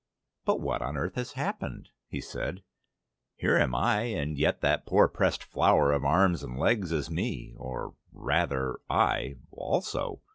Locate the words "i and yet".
3.75-4.61